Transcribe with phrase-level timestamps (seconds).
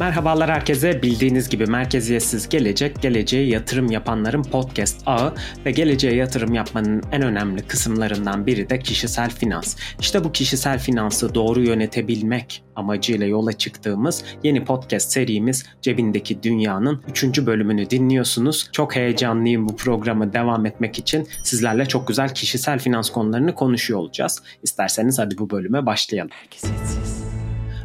[0.00, 1.02] Merhabalar herkese.
[1.02, 5.34] Bildiğiniz gibi merkeziyetsiz gelecek, geleceğe yatırım yapanların podcast ağı
[5.66, 9.76] ve geleceğe yatırım yapmanın en önemli kısımlarından biri de kişisel finans.
[10.00, 17.46] İşte bu kişisel finansı doğru yönetebilmek amacıyla yola çıktığımız yeni podcast serimiz Cebindeki Dünya'nın 3.
[17.46, 18.68] bölümünü dinliyorsunuz.
[18.72, 21.28] Çok heyecanlıyım bu programı devam etmek için.
[21.44, 24.42] Sizlerle çok güzel kişisel finans konularını konuşuyor olacağız.
[24.62, 26.30] İsterseniz hadi bu bölüme başlayalım.
[26.42, 27.17] Merkeziyetsiz.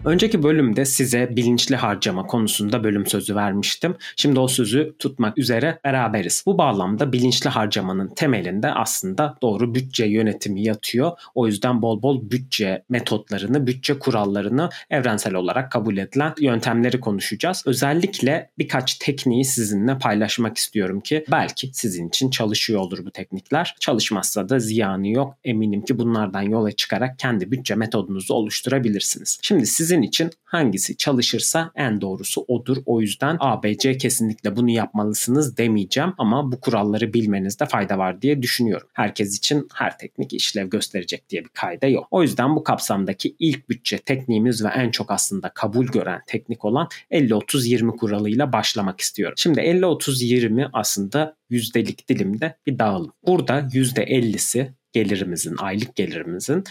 [0.05, 3.95] Önceki bölümde size bilinçli harcama konusunda bölüm sözü vermiştim.
[4.15, 6.43] Şimdi o sözü tutmak üzere beraberiz.
[6.45, 11.11] Bu bağlamda bilinçli harcamanın temelinde aslında doğru bütçe yönetimi yatıyor.
[11.35, 17.63] O yüzden bol bol bütçe metotlarını, bütçe kurallarını evrensel olarak kabul edilen yöntemleri konuşacağız.
[17.65, 23.75] Özellikle birkaç tekniği sizinle paylaşmak istiyorum ki belki sizin için çalışıyor olur bu teknikler.
[23.79, 25.37] Çalışmazsa da ziyanı yok.
[25.43, 29.39] Eminim ki bunlardan yola çıkarak kendi bütçe metodunuzu oluşturabilirsiniz.
[29.41, 32.77] Şimdi sizin sizin için hangisi çalışırsa en doğrusu odur.
[32.85, 38.87] O yüzden ABC kesinlikle bunu yapmalısınız demeyeceğim ama bu kuralları bilmenizde fayda var diye düşünüyorum.
[38.93, 42.07] Herkes için her teknik işlev gösterecek diye bir kayda yok.
[42.11, 46.87] O yüzden bu kapsamdaki ilk bütçe tekniğimiz ve en çok aslında kabul gören teknik olan
[47.11, 49.35] 50-30-20 kuralıyla başlamak istiyorum.
[49.37, 53.13] Şimdi 50-30-20 aslında yüzdelik dilimde bir dağılım.
[53.27, 56.63] Burada %50'si gelirimizin, aylık gelirimizin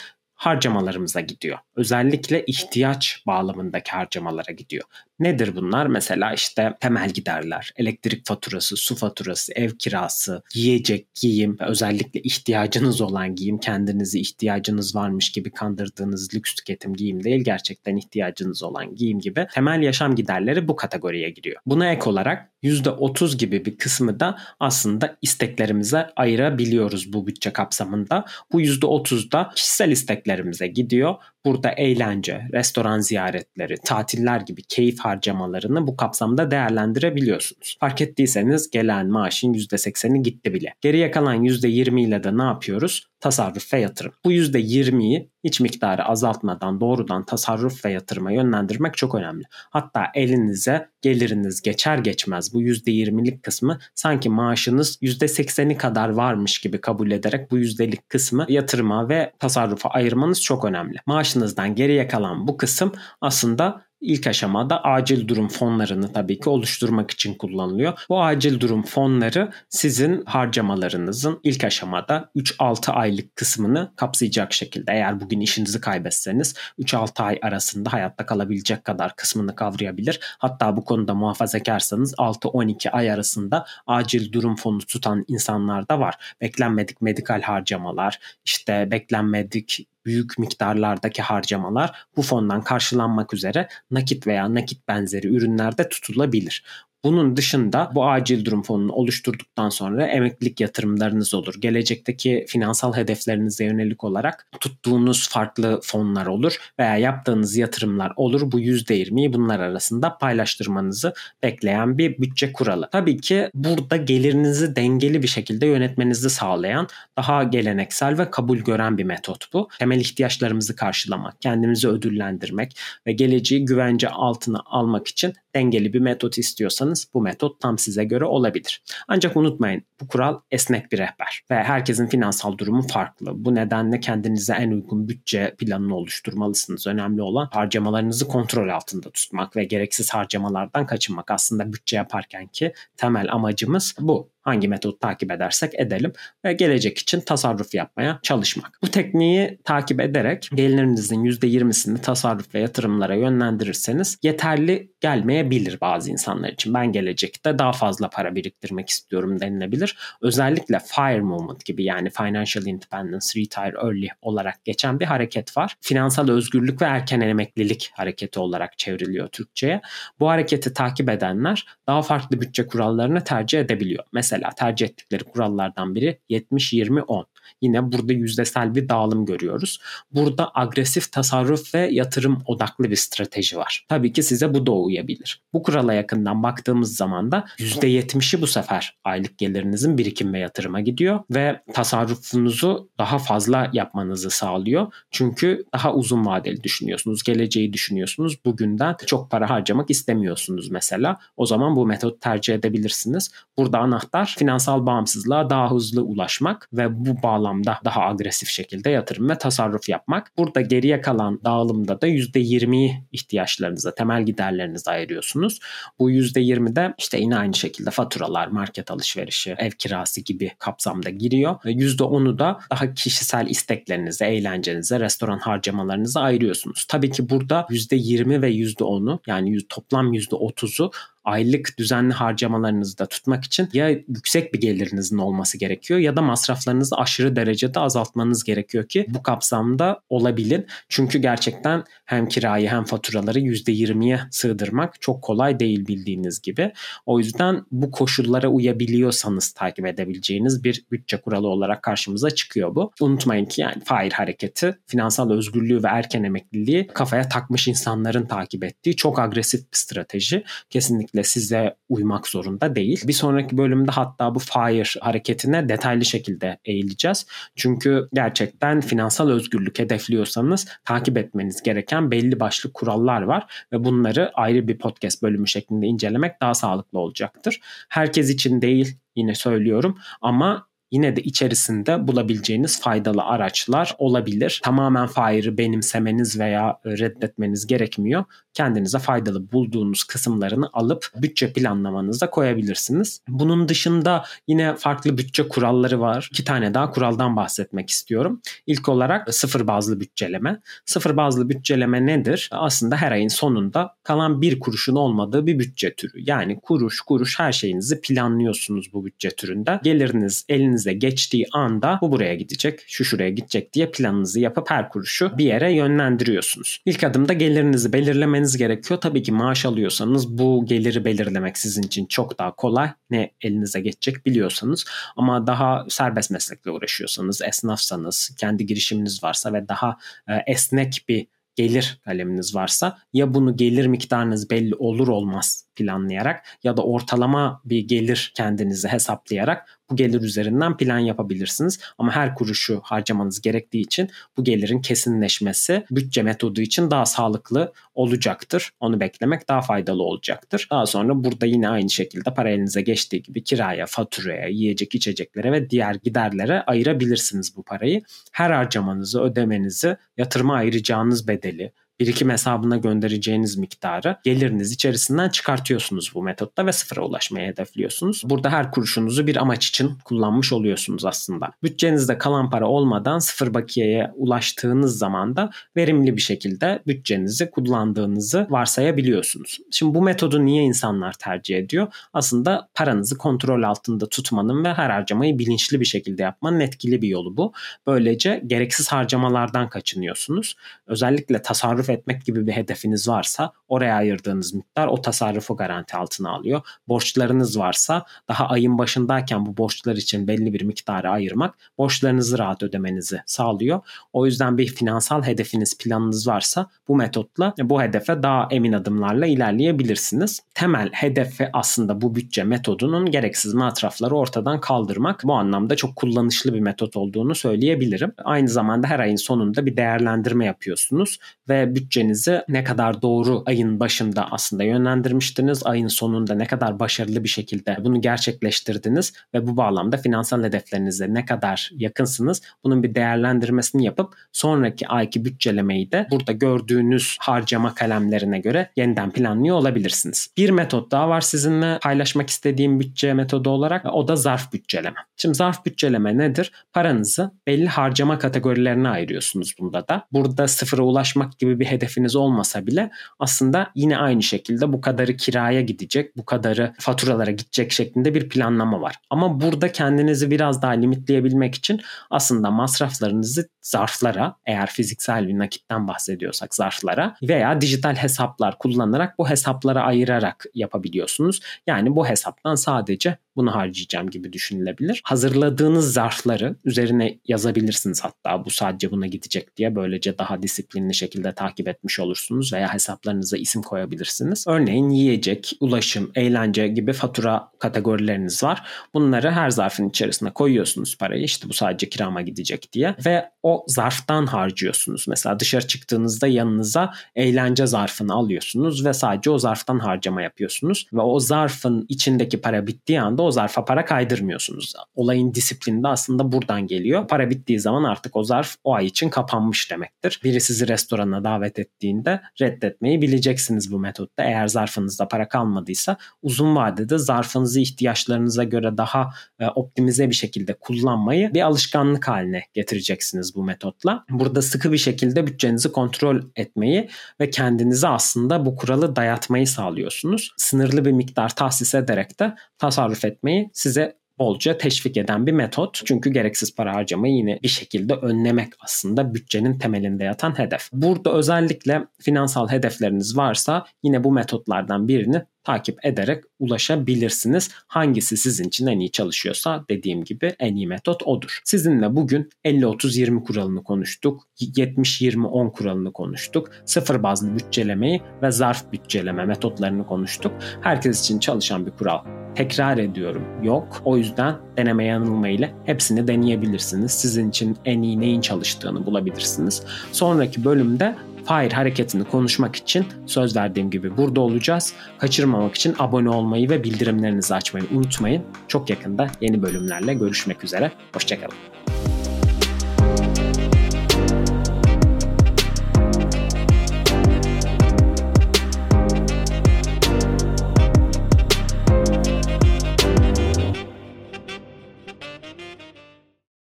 [0.43, 1.59] harcamalarımıza gidiyor.
[1.77, 4.85] Özellikle ihtiyaç bağlamındaki harcamalara gidiyor.
[5.23, 5.87] Nedir bunlar?
[5.87, 13.35] Mesela işte temel giderler, elektrik faturası, su faturası, ev kirası, yiyecek, giyim, özellikle ihtiyacınız olan
[13.35, 19.47] giyim, kendinizi ihtiyacınız varmış gibi kandırdığınız lüks tüketim giyim değil, gerçekten ihtiyacınız olan giyim gibi
[19.55, 21.61] temel yaşam giderleri bu kategoriye giriyor.
[21.67, 28.25] Buna ek olarak %30 gibi bir kısmı da aslında isteklerimize ayırabiliyoruz bu bütçe kapsamında.
[28.53, 31.15] Bu %30 da kişisel isteklerimize gidiyor.
[31.45, 37.77] Burada eğlence, restoran ziyaretleri, tatiller gibi keyif harcamalarını bu kapsamda değerlendirebiliyorsunuz.
[37.81, 40.75] Fark ettiyseniz gelen maaşın %80'i gitti bile.
[40.81, 43.07] Geriye kalan %20 ile de ne yapıyoruz?
[43.21, 44.13] Tasarruf ve yatırım.
[44.25, 49.45] Bu %20'yi iç miktarı azaltmadan doğrudan tasarruf ve yatırıma yönlendirmek çok önemli.
[49.51, 57.11] Hatta elinize geliriniz geçer geçmez bu %20'lik kısmı sanki maaşınız %80'i kadar varmış gibi kabul
[57.11, 60.99] ederek bu yüzdelik kısmı yatırıma ve tasarrufa ayırmanız çok önemli.
[61.07, 67.35] Maaşınızdan geriye kalan bu kısım aslında İlk aşamada acil durum fonlarını tabii ki oluşturmak için
[67.35, 67.99] kullanılıyor.
[68.09, 75.41] Bu acil durum fonları sizin harcamalarınızın ilk aşamada 3-6 aylık kısmını kapsayacak şekilde eğer bugün
[75.41, 80.21] işinizi kaybetseniz 3-6 ay arasında hayatta kalabilecek kadar kısmını kavrayabilir.
[80.39, 86.15] Hatta bu konuda muhafazakarsanız 6-12 ay arasında acil durum fonu tutan insanlar da var.
[86.41, 94.89] Beklenmedik medikal harcamalar, işte beklenmedik büyük miktarlardaki harcamalar bu fondan karşılanmak üzere nakit veya nakit
[94.89, 96.65] benzeri ürünlerde tutulabilir.
[97.05, 101.55] Bunun dışında bu acil durum fonunu oluşturduktan sonra emeklilik yatırımlarınız olur.
[101.61, 108.53] Gelecekteki finansal hedeflerinize yönelik olarak tuttuğunuz farklı fonlar olur veya yaptığınız yatırımlar olur.
[108.53, 112.89] Bu %20'yi bunlar arasında paylaştırmanızı bekleyen bir bütçe kuralı.
[112.93, 116.89] Tabii ki burada gelirinizi dengeli bir şekilde yönetmenizi sağlayan
[117.19, 119.69] daha geleneksel ve kabul gören bir metot bu.
[119.79, 122.77] Temel ihtiyaçlarımızı karşılamak, kendimizi ödüllendirmek
[123.07, 128.25] ve geleceği güvence altına almak için dengeli bir metot istiyorsanız bu metot tam size göre
[128.25, 128.83] olabilir.
[129.09, 133.45] Ancak unutmayın bu kural esnek bir rehber ve herkesin finansal durumu farklı.
[133.45, 136.87] Bu nedenle kendinize en uygun bütçe planını oluşturmalısınız.
[136.87, 141.31] Önemli olan harcamalarınızı kontrol altında tutmak ve gereksiz harcamalardan kaçınmak.
[141.31, 146.13] Aslında bütçe yaparken ki temel amacımız bu hangi metodu takip edersek edelim
[146.45, 148.79] ve gelecek için tasarruf yapmaya çalışmak.
[148.83, 156.75] Bu tekniği takip ederek gelirinizin %20'sini tasarruf ve yatırımlara yönlendirirseniz yeterli gelmeyebilir bazı insanlar için.
[156.75, 159.97] Ben gelecekte daha fazla para biriktirmek istiyorum denilebilir.
[160.23, 165.77] Özellikle FIRE movement gibi yani Financial Independence Retire Early olarak geçen bir hareket var.
[165.81, 169.81] Finansal özgürlük ve erken emeklilik hareketi olarak çevriliyor Türkçe'ye.
[170.21, 174.05] Bu hareketi takip edenler daha farklı bütçe kurallarını tercih edebiliyor.
[174.13, 177.25] Mesela mesela tercih ettikleri kurallardan biri 70-20-10.
[177.63, 179.81] Yine burada yüzdesel bir dağılım görüyoruz.
[180.11, 183.87] Burada agresif tasarruf ve yatırım odaklı bir strateji var.
[183.89, 185.43] Tabii ki size bu da uyabilir.
[185.53, 191.21] Bu kurala yakından baktığımız zaman da %70'i bu sefer aylık gelirinizin birikim ve yatırıma gidiyor
[191.31, 194.93] ve tasarrufunuzu daha fazla yapmanızı sağlıyor.
[195.11, 198.45] Çünkü daha uzun vadeli düşünüyorsunuz, geleceği düşünüyorsunuz.
[198.45, 201.19] Bugünden çok para harcamak istemiyorsunuz mesela.
[201.37, 203.31] O zaman bu metot tercih edebilirsiniz.
[203.57, 209.29] Burada anahtar miktar finansal bağımsızlığa daha hızlı ulaşmak ve bu bağlamda daha agresif şekilde yatırım
[209.29, 210.33] ve tasarruf yapmak.
[210.39, 215.61] Burada geriye kalan dağılımda da %20'yi ihtiyaçlarınıza, temel giderlerinize ayırıyorsunuz.
[215.99, 221.57] Bu %20'de işte yine aynı şekilde faturalar, market alışverişi, ev kirası gibi kapsamda giriyor.
[221.65, 226.85] Ve %10'u da daha kişisel isteklerinize, eğlencenize, restoran harcamalarınıza ayırıyorsunuz.
[226.89, 230.91] Tabii ki burada %20 ve %10'u yani toplam %30'u
[231.25, 236.97] aylık düzenli harcamalarınızı da tutmak için ya yüksek bir gelirinizin olması gerekiyor ya da masraflarınızı
[236.97, 240.67] aşırı derecede azaltmanız gerekiyor ki bu kapsamda olabilin.
[240.89, 246.73] Çünkü gerçekten hem kirayı hem faturaları %20'ye sığdırmak çok kolay değil bildiğiniz gibi.
[247.07, 252.93] O yüzden bu koşullara uyabiliyorsanız takip edebileceğiniz bir bütçe kuralı olarak karşımıza çıkıyor bu.
[253.01, 258.97] Unutmayın ki yani fair hareketi, finansal özgürlüğü ve erken emekliliği kafaya takmış insanların takip ettiği
[258.97, 260.45] çok agresif bir strateji.
[260.71, 263.03] Kesinlikle kesinlikle size uymak zorunda değil.
[263.07, 267.27] Bir sonraki bölümde hatta bu FIRE hareketine detaylı şekilde eğileceğiz.
[267.57, 274.69] Çünkü gerçekten finansal özgürlük hedefliyorsanız takip etmeniz gereken belli başlı kurallar var ve bunları ayrı
[274.69, 277.61] bir podcast bölümü şeklinde incelemek daha sağlıklı olacaktır.
[277.89, 284.61] Herkes için değil yine söylüyorum ama yine de içerisinde bulabileceğiniz faydalı araçlar olabilir.
[284.65, 293.21] Tamamen FIRE'ı benimsemeniz veya reddetmeniz gerekmiyor kendinize faydalı bulduğunuz kısımlarını alıp bütçe planlamanıza koyabilirsiniz.
[293.29, 296.29] Bunun dışında yine farklı bütçe kuralları var.
[296.33, 298.41] İki tane daha kuraldan bahsetmek istiyorum.
[298.67, 300.61] İlk olarak sıfır bazlı bütçeleme.
[300.87, 302.49] Sıfır bazlı bütçeleme nedir?
[302.53, 306.13] Aslında her ayın sonunda kalan bir kuruşun olmadığı bir bütçe türü.
[306.17, 309.81] Yani kuruş kuruş her şeyinizi planlıyorsunuz bu bütçe türünde.
[309.83, 315.39] Geliriniz elinize geçtiği anda bu buraya gidecek, şu şuraya gidecek diye planınızı yapıp her kuruşu
[315.39, 316.83] bir yere yönlendiriyorsunuz.
[316.87, 319.01] İlk adımda gelirinizi belirlemeniz belirlemeniz gerekiyor.
[319.01, 322.91] Tabii ki maaş alıyorsanız bu geliri belirlemek sizin için çok daha kolay.
[323.11, 324.85] Ne elinize geçecek biliyorsanız
[325.17, 329.97] ama daha serbest meslekle uğraşıyorsanız, esnafsanız, kendi girişiminiz varsa ve daha
[330.29, 336.77] e, esnek bir gelir kaleminiz varsa ya bunu gelir miktarınız belli olur olmaz planlayarak ya
[336.77, 341.81] da ortalama bir gelir kendinize hesaplayarak bu gelir üzerinden plan yapabilirsiniz.
[341.99, 348.71] Ama her kuruşu harcamanız gerektiği için bu gelirin kesinleşmesi bütçe metodu için daha sağlıklı olacaktır.
[348.81, 350.69] Onu beklemek daha faydalı olacaktır.
[350.71, 355.71] Daha sonra burada yine aynı şekilde para elinize geçtiği gibi kiraya, faturaya, yiyecek içeceklere ve
[355.71, 358.03] diğer giderlere ayırabilirsiniz bu parayı.
[358.33, 366.67] Her harcamanızı, ödemenizi, yatırıma ayıracağınız bedeli, birikim hesabına göndereceğiniz miktarı geliriniz içerisinden çıkartıyorsunuz bu metotta
[366.67, 368.23] ve sıfıra ulaşmayı hedefliyorsunuz.
[368.25, 371.51] Burada her kuruşunuzu bir amaç için kullanmış oluyorsunuz aslında.
[371.63, 379.59] Bütçenizde kalan para olmadan sıfır bakiyeye ulaştığınız zaman da verimli bir şekilde bütçenizi kullandığınızı varsayabiliyorsunuz.
[379.71, 381.93] Şimdi bu metodu niye insanlar tercih ediyor?
[382.13, 387.37] Aslında paranızı kontrol altında tutmanın ve her harcamayı bilinçli bir şekilde yapmanın etkili bir yolu
[387.37, 387.53] bu.
[387.87, 390.57] Böylece gereksiz harcamalardan kaçınıyorsunuz.
[390.87, 396.61] Özellikle tasarruf etmek gibi bir hedefiniz varsa oraya ayırdığınız miktar o tasarrufu garanti altına alıyor.
[396.89, 403.21] Borçlarınız varsa daha ayın başındayken bu borçlar için belli bir miktarı ayırmak borçlarınızı rahat ödemenizi
[403.27, 403.81] sağlıyor.
[404.13, 410.41] O yüzden bir finansal hedefiniz planınız varsa bu metotla bu hedefe daha emin adımlarla ilerleyebilirsiniz.
[410.55, 415.21] Temel hedefi aslında bu bütçe metodunun gereksiz masrafları ortadan kaldırmak.
[415.25, 418.13] Bu anlamda çok kullanışlı bir metot olduğunu söyleyebilirim.
[418.25, 421.19] Aynı zamanda her ayın sonunda bir değerlendirme yapıyorsunuz
[421.49, 425.67] ve bütçenizi ne kadar doğru ayın başında aslında yönlendirmiştiniz.
[425.67, 431.25] Ayın sonunda ne kadar başarılı bir şekilde bunu gerçekleştirdiniz ve bu bağlamda finansal hedeflerinize ne
[431.25, 438.71] kadar yakınsınız bunun bir değerlendirmesini yapıp sonraki ayki bütçelemeyi de burada gördüğünüz harcama kalemlerine göre
[438.77, 440.29] yeniden planlıyor olabilirsiniz.
[440.37, 444.97] Bir metot daha var sizinle paylaşmak istediğim bütçe metodu olarak o da zarf bütçeleme.
[445.17, 446.53] Şimdi zarf bütçeleme nedir?
[446.73, 450.07] Paranızı belli harcama kategorilerine ayırıyorsunuz bunda da.
[450.13, 455.61] Burada sıfıra ulaşmak gibi bir hedefiniz olmasa bile aslında yine aynı şekilde bu kadarı kiraya
[455.61, 458.97] gidecek, bu kadarı faturalara gidecek şeklinde bir planlama var.
[459.11, 466.55] Ama burada kendinizi biraz daha limitleyebilmek için aslında masraflarınızı zarflara eğer fiziksel bir nakitten bahsediyorsak
[466.55, 471.41] zarflara veya dijital hesaplar kullanarak bu hesaplara ayırarak yapabiliyorsunuz.
[471.67, 475.01] Yani bu hesaptan sadece bunu harcayacağım gibi düşünülebilir.
[475.05, 481.69] Hazırladığınız zarfları üzerine yazabilirsiniz hatta bu sadece buna gidecek diye böylece daha disiplinli şekilde takip
[481.69, 484.45] etmiş olursunuz veya hesaplarınıza isim koyabilirsiniz.
[484.49, 488.63] Örneğin yiyecek, ulaşım, eğlence gibi fatura kategorileriniz var.
[488.95, 491.25] Bunları her zarfın içerisine koyuyorsunuz parayı.
[491.25, 492.95] İşte bu sadece kirama gidecek diye.
[493.07, 495.09] Ve o zarftan harcıyorsunuz.
[495.09, 500.87] Mesela dışarı çıktığınızda yanınıza eğlence zarfını alıyorsunuz ve sadece o zarftan harcama yapıyorsunuz.
[500.93, 504.73] Ve o zarfın içindeki para bittiği anda o zarfa para kaydırmıyorsunuz.
[504.95, 507.09] Olayın disiplini de aslında buradan geliyor.
[507.09, 510.21] Para bittiği zaman artık o zarf o ay için kapanmış demektir.
[510.25, 514.25] Biri sizi restorana davet ettiğinde reddetmeyi bileceksiniz bu metotta.
[514.25, 521.35] Eğer zarfınızda para kalmadıysa uzun vadede zarfınızı ihtiyaçlarınıza göre daha e, optimize bir şekilde kullanmayı
[521.35, 524.05] bir alışkanlık haline getireceksiniz metotla.
[524.11, 526.89] Burada sıkı bir şekilde bütçenizi kontrol etmeyi
[527.21, 530.35] ve kendinize aslında bu kuralı dayatmayı sağlıyorsunuz.
[530.37, 535.81] Sınırlı bir miktar tahsis ederek de tasarruf etmeyi size bolca teşvik eden bir metot.
[535.85, 540.69] Çünkü gereksiz para harcamayı yine bir şekilde önlemek aslında bütçenin temelinde yatan hedef.
[540.73, 547.51] Burada özellikle finansal hedefleriniz varsa yine bu metotlardan birini takip ederek ulaşabilirsiniz.
[547.67, 551.41] Hangisi sizin için en iyi çalışıyorsa dediğim gibi en iyi metot odur.
[551.45, 554.29] Sizinle bugün 50-30-20 kuralını konuştuk.
[554.41, 556.51] 70-20-10 kuralını konuştuk.
[556.67, 560.33] Sıfır bazlı bütçelemeyi ve zarf bütçeleme metotlarını konuştuk.
[560.61, 562.22] Herkes için çalışan bir kural.
[562.35, 563.83] Tekrar ediyorum yok.
[563.85, 566.93] O yüzden deneme yanılma ile hepsini deneyebilirsiniz.
[566.93, 569.63] Sizin için en iyi neyin çalıştığını bulabilirsiniz.
[569.93, 570.97] Sonraki bölümde
[571.27, 574.75] Fire hareketini konuşmak için söz verdiğim gibi burada olacağız.
[574.99, 578.23] Kaçırmamak için abone olmayı ve bildirimlerinizi açmayı unutmayın.
[578.49, 580.73] Çok yakında yeni bölümlerle görüşmek üzere.
[580.95, 581.62] Hoşçakalın.